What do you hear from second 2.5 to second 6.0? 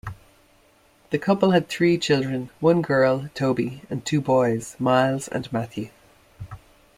one girl, Tobi, and two boys, Miles and Matthew.